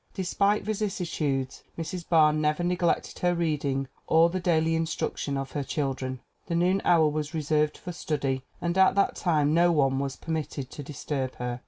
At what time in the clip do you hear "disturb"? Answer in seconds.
10.81-11.35